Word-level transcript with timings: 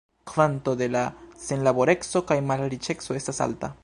Kvanto 0.29 0.71
de 0.79 0.87
la 0.95 1.03
senlaboreco 1.49 2.23
kaj 2.33 2.39
malriĉeco 2.53 3.19
estas 3.21 3.45
alta. 3.47 3.75